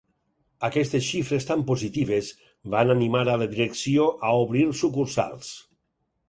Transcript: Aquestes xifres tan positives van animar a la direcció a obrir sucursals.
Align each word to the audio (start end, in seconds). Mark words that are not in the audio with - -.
Aquestes 0.67 1.03
xifres 1.07 1.45
tan 1.49 1.65
positives 1.67 2.29
van 2.77 2.95
animar 2.95 3.21
a 3.27 3.37
la 3.43 3.49
direcció 3.53 4.09
a 4.31 4.33
obrir 4.47 4.65
sucursals. 4.83 5.55